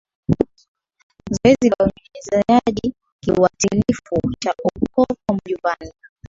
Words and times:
Zoezi 1.29 1.69
la 1.69 1.75
Unyunyiziaji 1.83 2.93
Kiuatilifu 3.23 4.21
cha 4.39 4.53
Ukoko 4.63 5.07
Majumbani 5.29 5.91